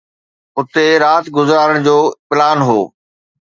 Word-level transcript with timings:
اتي 0.57 0.85
رات 1.03 1.25
گذارڻ 1.37 1.73
جو 1.87 1.97
پلان 2.29 2.57
هو. 2.67 2.79